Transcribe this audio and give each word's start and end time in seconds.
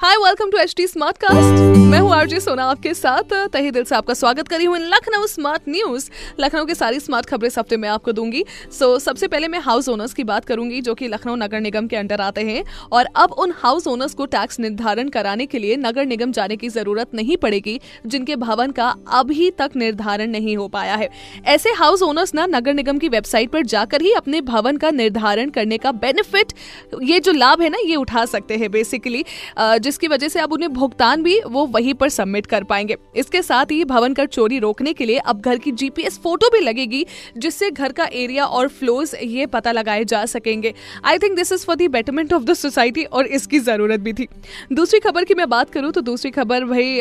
hi 0.00 0.16
welcome 0.16 0.50
to 0.50 0.58
H 0.58 0.72
T 0.76 0.86
smart 0.86 1.16
cast 1.16 1.58
मैं 1.88 1.98
हूँ 2.00 2.12
RJ 2.14 2.38
सोना 2.40 2.64
आपके 2.64 2.92
साथ। 2.94 3.32
तहे 3.52 3.70
दिल 3.70 3.84
से 3.84 3.94
आपका 3.94 4.14
स्वागत 4.14 4.48
करी 4.48 4.64
हूँ 4.64 4.76
लखनऊ 4.78 5.26
स्मार्ट 5.26 5.62
न्यूज़। 5.68 6.08
लखनऊ 6.40 6.64
की 6.66 6.74
सारी 6.74 7.00
स्मार्ट 7.00 7.26
खबरें 7.26 7.46
इस 7.46 7.58
हफ़्ते 7.58 7.76
में 7.76 7.88
आपको 7.88 8.12
दूँगी। 8.12 8.44
सो 8.70 8.94
so, 8.94 9.00
सबसे 9.02 9.28
पहले 9.28 9.48
मैं 9.48 9.58
हाउस 9.58 9.88
ओनर्स 9.88 10.14
की 10.14 10.24
बात 10.24 10.44
करूँगी 10.44 10.80
जो 10.80 10.94
कि 10.94 11.08
लखनऊ 11.08 11.34
नगर 11.36 11.60
निगम 11.60 11.86
के 11.86 11.96
अंडर 11.96 12.20
आते 12.20 12.40
हैं। 12.40 12.62
और 12.92 13.08
अब 13.16 13.32
उन 13.38 13.52
हाउस 13.56 13.86
ओनर्स 13.86 14.14
को 14.14 14.26
टैक्स 14.26 14.60
निर्धारण 14.60 15.08
कराने 15.08 15.46
के 15.46 15.58
लिए 15.58 15.76
नगर 15.76 16.06
निगम 16.06 16.32
जाने 16.32 16.56
की 16.56 16.68
ज़रूरत 16.68 17.14
नहीं 17.14 17.36
पड़ेगी 17.36 17.78
जिनके 18.06 18.36
भवन 18.36 18.70
का 18.70 18.88
अभी 19.12 19.50
तक 19.58 19.76
निर्धारण 19.76 20.30
नहीं 20.30 20.56
हो 20.56 20.68
पाया 20.68 20.94
है। 20.94 21.10
ऐसे 21.46 21.72
हाउस 21.72 22.02
ओनर्स 22.02 22.34
ना 22.34 22.46
नगर 22.46 22.74
निगम 22.74 22.98
की 22.98 23.08
वेबसाइट 23.08 23.50
पर 23.50 23.66
जाकर 23.66 24.02
ही 24.02 24.12
अपने 24.14 24.40
भवन 24.48 24.76
का 24.76 24.90
निर्धारण 24.92 25.50
करने 25.50 25.78
का 25.78 25.92
बेनिफिट 25.98 26.52
ये 27.02 27.20
जो 27.20 27.32
लाभ 27.34 27.62
है 27.62 27.68
ना 27.68 27.78
ये 27.86 27.96
उठा 27.98 28.24
सकते 28.26 28.56
हैं 28.56 28.70
बेसिकली 28.70 29.24
जिसकी 29.90 30.08
वजह 30.08 30.28
से 30.28 30.40
अब 30.40 30.52
उन्हें 30.52 30.72
भुगतान 30.72 31.22
भी 31.22 31.38
वो 31.42 31.64
वहीं 31.68 31.92
पर 31.94 32.08
सबमिट 32.10 32.46
कर 32.46 32.64
पाएँगे। 32.64 32.96
इसके 33.16 33.40
साथ 33.42 33.70
ही 33.70 33.84
भवन 33.84 34.12
कर 34.14 34.26
चोरी 34.28 34.58
रोकने 34.58 34.92
के 34.92 35.04
लिए 35.04 35.18
अब 35.24 35.40
घर 35.40 35.58
की 35.58 35.70
जीपीएस 35.72 36.18
फ़ोटो 36.18 36.48
भी 36.50 36.60
लगेगी, 36.60 37.04
जिससे 37.36 37.70
घर 37.70 37.92
का 37.92 38.04
एरिया 38.14 38.44
और 38.46 38.68
फ्लोज 38.70 39.14
ये 39.22 39.46
पता 39.48 39.72
लगाए 39.72 40.04
जा 40.04 40.24
सकेंगे। 40.26 40.72
I 41.04 41.18
think 41.18 41.34
this 41.36 41.52
is 41.52 41.64
for 41.66 41.76
the 41.76 41.88
betterment 41.88 42.32
of 42.32 42.42
the 42.42 42.54
society 42.54 43.04
और 43.04 43.26
इसकी 43.28 43.58
ज़रूरत 43.60 44.00
भी 44.00 44.12
थी। 44.12 44.26
दूसरी 44.72 45.00
खबर 45.00 45.24
की 45.24 45.34
मैं 45.34 45.48
बात 45.48 45.70
करूँ 45.70 45.90
तो 45.92 46.00
दूसरी 46.02 46.30
खबर 46.30 46.64
भाई 46.64 47.00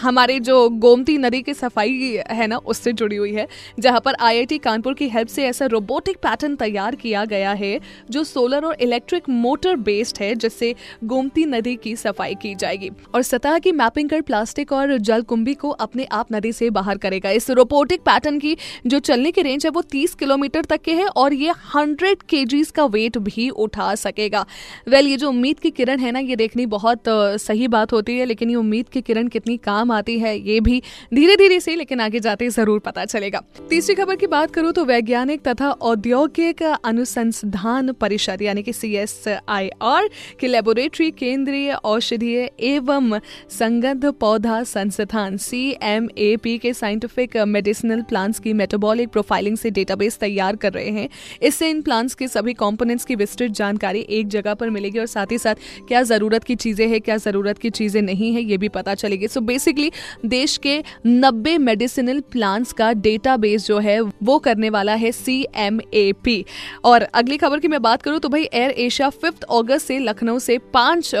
हमारे 0.00 0.38
जो 0.40 0.68
गोमती 0.78 1.18
नदी 1.18 1.42
की 1.42 1.54
सफ़ाई 1.54 2.22
है 2.30 2.46
ना, 2.46 2.56
उससे 2.58 2.92
जुड़ी 2.94 3.16
हुई 3.16 3.32
है, 3.32 3.46
जहाँ 3.78 4.00
पर 4.00 4.14
आईआईटी 4.20 4.58
कानपुर 4.60 4.94
की 4.94 5.08
हेल्प 5.08 5.28
से 5.28 5.44
ऐसा 5.46 5.66
रोबोटिक 5.68 6.16
पैटर्न 6.22 6.56
तैयार 6.56 6.94
किया 6.96 7.24
गया 7.26 7.52
है, 7.54 7.78
जो 8.10 8.24
सोलर 8.24 8.64
और 8.64 8.76
इलेक्ट्रिक 8.80 9.28
मोटर 9.30 9.76
बेस्ड 9.82 10.22
है, 10.22 10.34
जिससे 10.36 10.74
गोमती 11.04 11.44
नदी 11.46 11.76
की 11.76 11.89
सफ़ाई 11.96 12.34
की 12.34 12.54
जाएगी। 12.54 12.90
और 13.14 13.22
सतह 13.22 13.58
की 13.58 13.72
मैपिंग 13.72 14.08
कर 14.10 14.20
प्लास्टिक 14.22 14.72
और 14.72 14.96
जल 14.98 15.22
कुंभी 15.24 15.54
को 15.54 15.70
अपने 15.80 16.04
आप 16.12 16.32
नदी 16.32 16.52
से 16.52 16.70
बाहर 16.70 16.98
करेगा। 16.98 17.30
इस 17.32 17.50
रोबोटिक 17.52 18.00
पैटर्न 18.02 18.38
की 18.38 18.56
जो 18.86 18.98
चलने 19.00 19.30
की 19.30 19.42
रेंज 19.42 19.66
है 19.66 19.70
वो 19.70 19.82
30 19.90 20.14
किलोमीटर 20.14 20.64
तक 20.64 20.80
के 20.80 20.94
है 20.94 21.06
और 21.06 21.34
ये 21.34 21.52
100 21.74 22.14
केजीज 22.24 22.70
का 22.70 22.84
वेट 22.86 23.18
भी 23.20 23.48
उठा 23.50 23.94
सकेगा। 23.96 24.44
वेल 24.88 25.06
ये 25.06 25.16
जो 25.16 25.28
उम्मीद 25.28 25.58
की 25.60 25.70
किरण 25.70 25.98
है 26.00 26.10
ना, 26.12 26.18
ये 26.20 26.36
देखनी 26.36 26.66
बहुत 26.68 27.02
सही 27.40 27.68
बात 27.68 27.92
होती 27.92 28.18
है, 28.18 28.24
लेकिन 28.24 28.50
ये 28.50 28.56
उम्मीद 28.56 28.88
की 28.88 29.00
किरण 29.02 29.28
कितनी 29.28 29.56
काम 29.58 29.92
आती 29.92 30.18
है, 30.18 30.38
ये 30.40 30.60
भी 30.60 30.82
धीरे 31.14 31.36
धीरे 31.36 31.60
से, 31.60 31.76
लेकिन 31.76 32.00
आगे 32.00 32.20
जाते 32.20 32.48
ज़रूर 32.50 32.78
पता 32.80 33.04
चलेगा। 33.04 33.42
तीसरी 33.70 33.94
खबर 33.94 34.16
की 34.16 34.26
बात 34.28 34.50
करूँ 34.50 34.72
तो 34.72 34.84
वैज्ञानिक 34.84 35.42
तथा 35.42 35.70
औद्योगिक 35.70 36.62
अनुसंधान 36.62 37.92
परिषद, 37.92 38.42
यानी 38.42 38.62
कि 38.62 38.72
सी 38.72 38.94
एस 38.96 39.24
आई 39.48 39.68
आर 39.82 40.08
की 40.40 40.46
लेबोरेटरी 40.46 41.10
केंद्रीय 41.12 41.72
औषधीय 41.84 42.50
एवं 42.60 43.18
संगंध 43.50 44.04
पौधा 44.20 44.62
संस्थान 44.64 45.36
सी 45.38 45.60
एम 45.82 46.08
ए 46.18 46.36
पी 46.36 46.56
के 46.58 46.72
साइंटिफिक 46.74 47.36
मेडिसिनल 47.48 48.02
प्लांट्स 48.02 48.38
की 48.38 48.52
मेटाबॉलिक 48.52 49.08
प्रोफाइलिंग 49.08 49.56
से 49.56 49.70
डेटाबेस 49.70 50.18
तैयार 50.18 50.56
कर 50.56 50.72
रहे 50.72 50.90
हैं। 50.90 51.08
इससे 51.42 51.70
इन 51.70 51.82
प्लांट्स 51.82 52.14
के 52.14 52.28
सभी 52.28 52.54
कंपोनेंट्स 52.54 53.04
की 53.04 53.14
विस्तृत 53.14 53.50
जानकारी 53.52 54.00
एक 54.10 54.28
जगह 54.28 54.54
पर 54.54 54.70
मिलेगी 54.70 54.98
और 54.98 55.06
साथ 55.06 55.32
ही 55.32 55.38
साथ 55.38 55.54
क्या 55.88 56.02
ज़रूरत 56.02 56.44
की 56.44 56.54
चीज़ें 56.56 56.86
हैं, 56.88 57.00
क्या 57.00 57.16
ज़रूरत 57.18 57.58
की 57.58 57.70
चीज़ें 57.70 58.00
नहीं 58.02 58.32
है, 58.34 58.42
ये 58.42 58.56
भी 58.58 58.68
पता 58.70 58.94
चलेगी। 58.94 59.28
सो 59.28 59.40
बेसिकली 59.42 59.90
देश 60.26 60.56
के 60.58 60.82
नब्बे 61.06 61.56
मेडिसिनल 61.60 62.20
प्लांट्स 62.32 62.72
का 62.72 62.92
डेटाबेस 62.94 63.66
जो 63.66 63.78
है, 63.78 64.00
वो 64.00 64.38
करने 64.40 64.70
वाला 64.70 64.94
है 64.94 65.12
सी 65.12 65.44
एम 65.56 65.80
ए 65.94 66.12
पी 66.24 66.44
और 66.84 67.02
अगली 67.14 67.36
खबर 67.36 67.58
की 67.58 67.68
मैं 67.68 67.82
बात 67.82 68.02
करूँ 68.02 68.18
तो 68.20 68.28
भाई 68.28 68.42
एयर 68.44 68.70
एशिया 68.70 69.08
फिफ्थ 69.10 69.42
अगस्त 69.52 69.86
से 69.86 69.98
लखनऊ 69.98 70.38
से 70.38 70.58
पाँच 70.72 71.14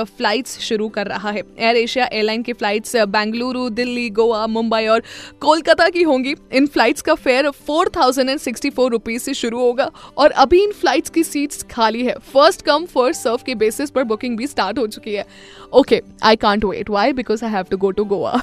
फ्लाइट्स 0.50 0.68
शुरू 0.68 0.88
कर 0.88 1.06
रहा 1.06 1.30
है। 1.30 1.42
एयर 1.58 1.76
एशिया 1.76 2.08
एयरलाइन 2.12 2.42
की 2.42 2.52
फ्लाइट्स 2.52 2.96
बेंगलुरु 3.08 3.68
दिल्ली 3.70 4.08
गोवा 4.10 4.46
मुंबई 4.48 4.86
और 4.86 5.02
कोलकाता 5.40 5.88
की 5.88 6.02
होंगी। 6.02 6.34
इन 6.52 6.66
फ्लाइट्स 6.66 7.02
का 7.02 7.14
fare 7.16 7.50
four 7.66 7.90
thousand 7.96 8.30
and 8.30 8.38
sixty 8.40 8.70
four 8.70 8.90
rupees 8.90 9.22
से 9.22 9.34
शुरू 9.34 9.60
होगा 9.60 9.90
और 10.18 10.30
अभी 10.44 10.62
इन 10.64 10.72
फ्लाइट्स 10.72 11.10
की 11.10 11.24
सीट्स 11.24 11.62
खाली 11.70 12.04
है। 12.04 12.14
फ़र्स्ट 12.32 12.62
कम 12.62 12.86
फ़र्स्ट 12.86 13.22
सर्व 13.22 13.40
के 13.46 13.54
बेसिस 13.54 13.90
पर 13.90 14.04
बुकिंग 14.04 14.36
भी 14.36 14.46
स्टार्ट 14.46 14.78
हो 14.78 14.86
चुकी 14.88 15.14
है। 15.14 15.26
Okay 15.72 16.02
I 16.22 16.36
can't 16.38 16.64
wait 16.64 16.90
why 16.90 17.12
because 17.12 17.44
I 17.44 17.50
have 17.50 17.66
to 17.70 17.76
go 17.76 17.90
to 17.90 18.04
Goa 18.04 18.40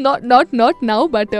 not 0.00 0.24
not 0.24 0.54
not 0.54 0.82
now 0.84 1.08
but 1.08 1.34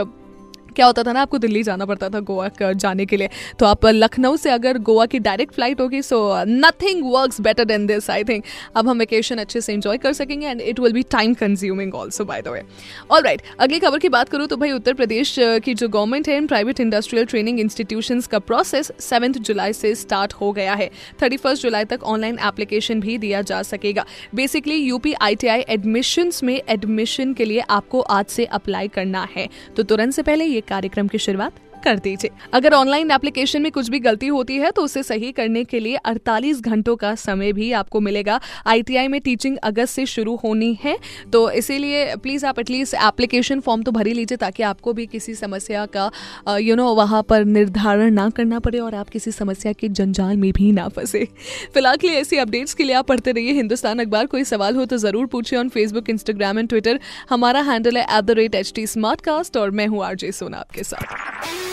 क्या 0.73 0.85
होता 0.85 1.03
था 1.03 1.11
ना, 1.13 1.21
आपको 1.21 1.37
दिल्ली 1.37 1.63
जाना 1.63 1.85
पड़ता 1.85 2.09
था 2.09 2.19
गोवा 2.21 2.49
जाने 2.63 3.05
के 3.05 3.17
लिए। 3.17 3.29
तो 3.59 3.65
आप 3.65 3.85
लखनऊ 3.85 4.37
से 4.37 4.49
अगर 4.49 4.77
गोवा 4.79 5.05
की 5.05 5.19
डायरेक्ट 5.21 5.53
फ़्लाइट 5.53 5.81
होगी 5.81 6.01
so 6.01 6.19
nothing 6.47 7.03
work 7.05 7.39
better 7.41 7.65
than 7.65 7.85
this 7.87 8.09
I 8.09 8.23
think 8.23 8.43
अब 8.75 8.87
हम 8.89 8.99
वेकेशन 8.99 9.37
अच्छे 9.37 9.61
से 9.61 9.73
इंजॉय 9.73 9.97
कर 9.97 10.13
सकेंगे 10.13 10.47
and 10.47 10.61
it 10.61 10.79
will 10.79 10.93
be 10.93 11.03
time 11.11 11.33
consuming 11.33 11.95
also 11.95 12.25
by 12.25 12.41
the 12.41 12.47
way 12.47 12.61
all 13.11 13.21
right 13.21 13.41
अगली 13.59 13.79
खबर 13.79 13.99
की 13.99 14.09
बात 14.09 14.29
करूँ 14.29 14.47
तो 14.47 14.57
भाई 14.57 14.71
उत्तर 14.71 14.93
प्रदेश 14.93 15.35
की 15.39 15.73
जो 15.73 15.89
गवर्नमेंट 15.89 16.29
है 16.29 16.45
प्राइवेट 16.47 16.79
इंडस्ट्रियल 16.79 17.25
ट्रेनिंग 17.25 17.59
इंस्टीट्यूशन 17.59 18.21
का 18.31 18.39
प्रोसेस 18.41 18.91
सेवंथ 18.99 19.33
जुलाई 19.41 19.73
से 19.73 19.93
स्टार्ट 19.95 20.33
हो 20.33 20.51
गया 20.51 20.73
है। 20.73 20.89
थर्टी 21.21 21.37
जुलाई 21.55 21.85
तक 21.85 22.03
ऑनलाइन 22.05 22.37
एप्लीकेशन 22.43 22.99
भी 22.99 23.17
दिया 23.17 23.41
जा 23.43 23.61
सकेगा। 23.63 24.05
बेसिकली 24.35 24.75
यूपी 24.75 25.13
आई 25.13 25.35
एडमिशन 25.43 26.31
में 26.43 26.61
एडमिशन 26.69 27.33
के 27.33 27.45
लिए 27.45 27.59
आपको 27.69 27.99
आज 28.01 28.25
से 28.25 28.45
अप्लाई 28.47 28.87
करना 28.87 29.27
है। 29.35 29.47
तो 29.77 29.83
तुरंत 29.83 30.13
से 30.13 30.21
पहले 30.21 30.45
ये 30.45 30.61
कार्यक्रम 30.67 31.07
की 31.07 31.17
शुरुआत। 31.17 31.51
कर 31.83 31.99
दीजिए। 31.99 32.31
अगर 32.53 32.73
ऑनलाइन 32.73 33.11
एप्लीकेशन 33.11 33.61
में 33.61 33.71
कुछ 33.71 33.89
भी 33.89 33.99
गलती 34.01 34.27
होती 34.29 34.57
है 34.57 34.71
तो 34.71 34.81
उसे 34.83 35.03
सही 35.03 35.31
करने 35.33 35.63
के 35.65 35.79
लिए 35.79 35.97
48 36.07 36.61
घंटों 36.61 36.95
का 36.95 37.13
समय 37.17 37.53
भी 37.53 37.71
आपको 37.73 37.99
मिलेगा। 38.01 38.39
आईटीआई 38.67 39.07
में 39.07 39.19
टीचिंग 39.21 39.57
अगस्त 39.63 39.95
से 39.95 40.05
शुरू 40.07 40.35
होनी 40.43 40.77
है 40.83 40.97
तो 41.33 41.49
इसीलिए 41.53 42.15
प्लीज़ 42.17 42.45
आप 42.45 42.59
एटलीस्ट 42.59 42.93
एप्लीकेशन 42.95 43.59
फॉर्म 43.59 43.83
तो 43.83 43.91
भर 43.91 44.05
लीजिए, 44.05 44.37
ताकि 44.37 44.63
आपको 44.63 44.93
भी 44.93 45.05
किसी 45.07 45.35
समस्या 45.35 45.85
का 45.87 46.57
यू 46.59 46.75
नो 46.75 46.93
वहाँ 46.95 47.21
पर 47.23 47.45
निर्धारण 47.47 48.13
ना 48.13 48.29
करना 48.31 48.59
पड़े 48.59 48.79
और 48.79 48.95
आप 48.95 49.09
किसी 49.09 49.31
समस्या 49.33 49.73
के 49.73 49.89
जंजाल 49.89 50.37
में 50.37 50.51
भी 50.53 50.71
ना 50.71 50.87
फंसे। 50.89 51.25
फ़िलहाल 51.73 51.97
के 51.97 52.07
लिए 52.07 52.19
ऐसी 52.19 52.37
अपडेट्स 52.37 52.73
के 52.73 52.83
लिए 52.83 52.95
आप 52.95 53.07
पढ़ते 53.07 53.31
रहिए 53.31 53.53
हिंदुस्तान 53.53 53.99
अखबार। 53.99 54.25
कोई 54.27 54.43
सवाल 54.45 54.75
हो 54.75 54.85
तो 54.85 54.97
ज़रूर 54.99 55.25
पूछिए 55.27 55.59
on 55.59 55.69
Facebook 55.69 56.09
Instagram 56.09 56.59
and 56.59 56.69
Twitter 56.69 56.99
हमारा 57.29 57.61
हैंडल 57.63 57.97
है 57.97 58.03
at 58.07 58.23
the 58.23 58.31
rate 58.33 58.55
H 58.55 58.71
T 58.75 58.87
smart 58.87 59.21
cast 59.21 59.57
और 59.57 59.71
मैं 59.71 59.87
हूँ 59.87 60.03
आरजे 60.05 60.31
सोना 60.31 60.57
आपके 60.57 60.83
साथ। 60.83 61.72